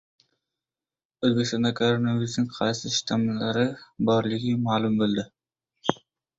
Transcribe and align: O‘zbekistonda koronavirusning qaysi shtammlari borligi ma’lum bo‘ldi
O‘zbekistonda 1.29 1.71
koronavirusning 1.81 2.49
qaysi 2.57 2.93
shtammlari 2.97 3.69
borligi 4.11 4.59
ma’lum 4.67 5.01
bo‘ldi 5.07 5.31